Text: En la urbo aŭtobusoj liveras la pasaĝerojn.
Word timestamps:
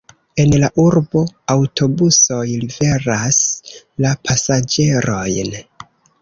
En 0.43 0.53
la 0.61 0.67
urbo 0.83 1.21
aŭtobusoj 1.55 2.39
liveras 2.63 3.39
la 4.07 4.15
pasaĝerojn. 4.31 5.55